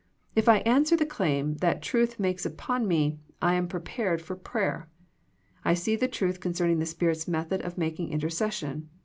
[0.35, 4.89] If I answer the claim that truth makes upon me I am prepared for prayer.
[5.63, 8.89] I see the truth concerning the Spirit's method of making intercession.